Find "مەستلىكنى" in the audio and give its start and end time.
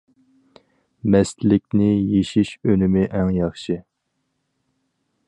1.15-1.91